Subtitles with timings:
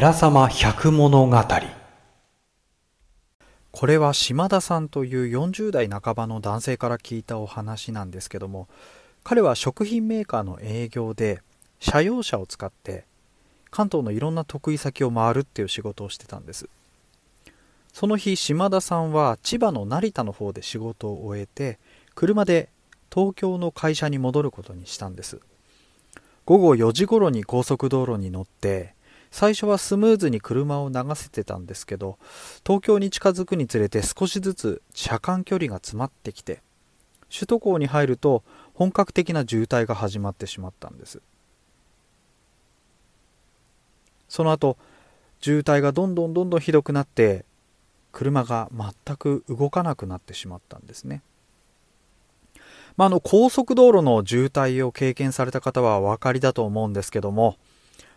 [0.00, 1.44] 寺様百物語。
[3.70, 8.66] これは島田さんという40代半ばの男性から聞いたお話なんですけども
[9.24, 11.42] 彼は食品メーカーの営業で
[11.80, 13.04] 車用車を使って
[13.70, 16.66] 関東のいろんな得意先を回るっていう仕事をしてたんです。
[17.92, 21.78] その日島田さんは千葉の成田の方で仕事を終えて
[22.14, 22.70] 車で
[23.14, 25.42] 東京の会社に戻ることにしたんです。
[26.46, 28.94] 午後4時頃に高速道路に乗って
[29.30, 32.18] 最初はスムーズに車を流せてたんですけど
[32.66, 36.62] 東京に近づくにつれて少しずつ車間距離が詰まってきて
[37.32, 38.42] 首都高に入ると
[38.74, 41.20] 本格的な渋滞が始まってしまったんです。
[44.28, 44.76] その後
[45.40, 47.44] 渋滞がどんどんどんどんひどくなって
[48.12, 51.22] 車が全く動かなくなってしまったんですね。
[52.96, 57.56] まあ、あの高速道路の渋滞を経験された方はお分かりだと思うんですけども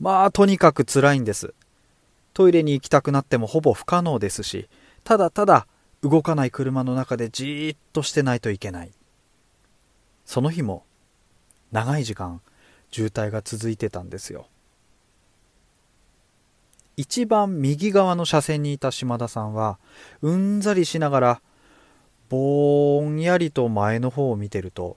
[0.00, 1.54] まあとにかく辛いんです。
[2.32, 4.68] トイレに行きたくなってもほぼ不可能ですし
[5.04, 5.66] ただただ
[6.02, 8.90] 動かない車の中でじーっとしてないといけない。
[10.24, 10.84] その日も
[11.72, 12.40] 長い時間
[12.90, 14.46] 渋滞が続いてたんですよ。
[16.96, 19.78] 一番右側の車線にいた島田さんは
[20.22, 21.40] うんざりしながら
[22.28, 24.96] ぼんやりと前の方を見てると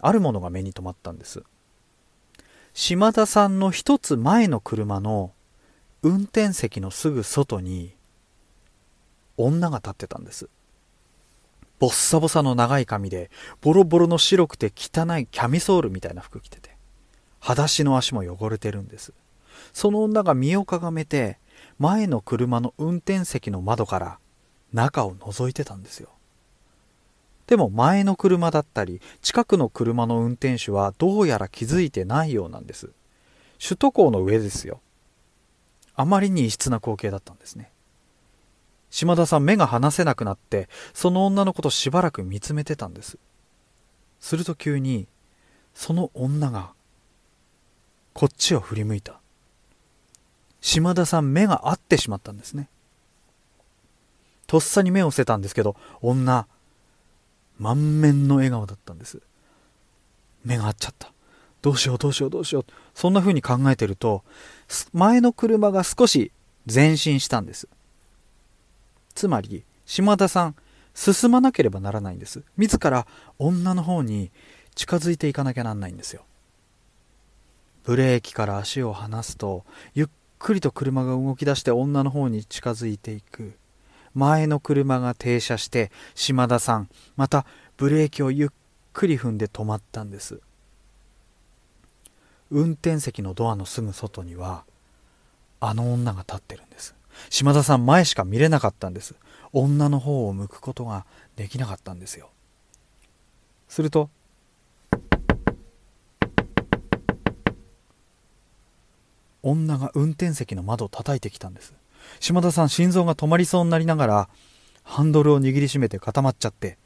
[0.00, 1.42] あるものが目に留まったんです。
[2.78, 5.32] 島田さんの一つ前の車の
[6.02, 7.96] 運転席のすぐ外に
[9.38, 10.50] 女が立ってたんです。
[11.78, 13.30] ボッサボサの長い髪で
[13.62, 16.76] ボロボロの白くて汚いキャミソールみたいな服着てて
[17.40, 19.14] 裸足の足も汚れてるんです。
[19.72, 21.38] その女が身をかがめて
[21.78, 24.18] 前の車の運転席の窓から
[24.74, 26.10] 中を覗いてたんですよ。
[27.46, 32.90] でも前の車だったり近くの車の運転手はどうやら気づいてないようなんです。
[33.62, 34.80] 首都高の上ですよ。
[35.94, 37.70] あまりに異質な光景だったんですね。
[38.90, 43.18] 島田さん目が離せなくなってその女のことしばらく見つめてたんです。
[44.20, 45.06] すると急に
[45.74, 46.72] その女が
[48.12, 49.20] こっちを振り向いた。
[50.60, 52.68] 島田さん目が合ってしまったんですね。
[54.46, 56.46] とっさに目を伏せたんですけど女
[57.58, 59.20] 満面の笑顔だったんです。
[60.44, 61.12] 目が合っちゃった。
[61.62, 62.64] どうしようどうしようどうしよう。
[62.94, 64.22] そんな風に考えてると
[64.92, 66.30] 前の車が少し
[66.72, 67.68] 前進したんです。
[69.14, 70.56] つまり島田さん
[70.94, 72.42] 進まなければならないんです。
[72.56, 73.06] 自ら
[73.38, 74.30] 女の方に
[74.74, 76.24] 近づいていかなきゃなんないんですよ。
[77.84, 83.54] ブレーキから足を離すとゆっくりと車が動き出して女の方に近づいていく。
[84.16, 87.44] 前の車が停車して島田さんまた
[87.76, 88.48] ブレーキをゆっ
[88.94, 90.40] くり踏んで止まったんです。
[92.50, 94.64] 運転席のドアのすぐ外には
[95.60, 96.94] あの女が立ってるんです。
[97.28, 99.14] 島田さん前しか見れなかったんです。
[99.52, 101.04] 女の方を向くことが
[101.36, 102.30] できなかったんですよ。
[103.68, 104.08] すると
[109.42, 111.74] 女が運転席の窓を叩いてきたんです。
[112.20, 114.28] 島田さん心臓が止まりそうになりながら
[114.82, 116.78] ハンドルを握りしめて固まっちゃって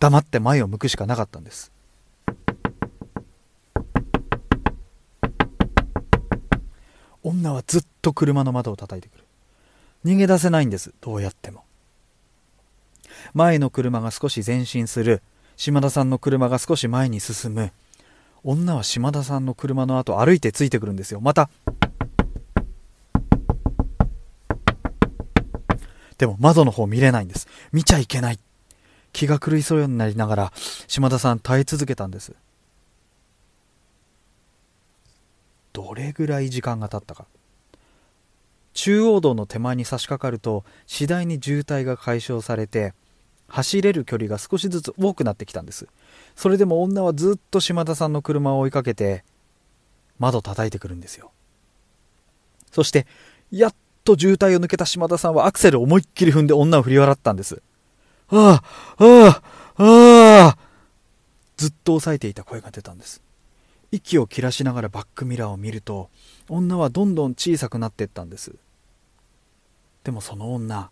[0.00, 1.72] 黙って前を向くしかなかったんです。
[7.22, 9.24] 女はずっと車の窓を叩いてくる。
[10.04, 11.64] 逃げ出せないんですどうやっても。
[13.32, 15.22] 前の車が少し前進する。
[15.56, 17.72] 島田さんの車が少し前に進む。
[18.42, 21.20] 女は島田さんの車の後歩いてついてくるんですよ。
[21.22, 21.48] また
[26.18, 27.48] でも窓の方見れないんです。
[27.72, 28.38] 見ちゃいけない。
[29.12, 30.52] 気が狂いそうになりながら、
[30.88, 32.34] 島田さん耐え続けたんです。
[35.72, 37.26] どれぐらい時間が経ったか。
[38.74, 42.92] 中央道の手前に差し掛かると、次第に渋滞が解消されて、
[43.48, 45.86] 走れる距離が少しずつ多くなってきたんです。
[46.34, 49.24] それでも女はずっと島田さんの車を追いかけて、
[50.18, 51.30] 窓叩いてくるんですよ。
[52.72, 53.06] そして、
[53.52, 57.62] やっと渋滞を抜けた島田さんはアクセルを思いっきり踏んで女を振り笑ったんです。
[58.28, 58.62] あ
[58.98, 59.42] あ、あ
[59.78, 60.58] あ、ああ
[61.56, 63.22] ずっと抑えていた声が出たんです。
[63.90, 66.10] 息を切らしながらバックミラーを見ると、
[66.48, 68.54] 女はどんどん小さくなっていったんです。
[70.02, 70.90] でもその女、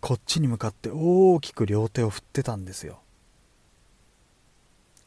[0.00, 3.00] こっちに向かって大きく両手を振ってたんですよ。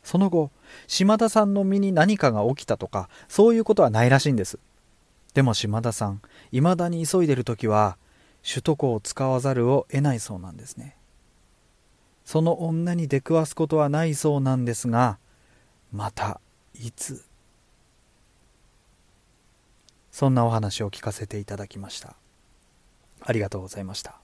[0.04, 0.52] その後、
[0.88, 4.60] 島田さんの身に何かが起きたとか、そういうことはないらしいんです。
[5.34, 6.22] でも島田さん、
[6.52, 7.98] いまだに急いでる時は
[8.48, 10.96] 首都高を使わざるを得ないそうなんですね。
[12.26, 15.18] その女に出くわすことはないそうなんですが、
[15.92, 16.40] また
[16.80, 17.26] いつ？
[20.12, 22.16] そんなお話を聞かせていただきました。
[23.22, 24.20] ありがとうございました。